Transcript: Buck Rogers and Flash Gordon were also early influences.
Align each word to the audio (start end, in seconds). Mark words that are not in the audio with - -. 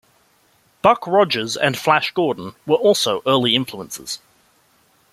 Buck 0.81 1.05
Rogers 1.05 1.55
and 1.55 1.77
Flash 1.77 2.11
Gordon 2.15 2.55
were 2.65 2.77
also 2.77 3.21
early 3.27 3.55
influences. 3.55 4.17